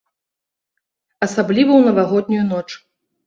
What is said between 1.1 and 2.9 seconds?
Асабліва ў навагоднюю ноч.